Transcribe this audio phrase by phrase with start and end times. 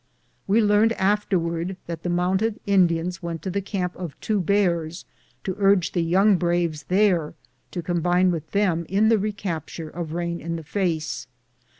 [0.47, 5.05] We learned afterwards that the mounted Indians went to the camp of Two Bears
[5.43, 7.35] to urge the young braves there
[7.69, 11.27] to combine with them in the recapture of Hain in the face.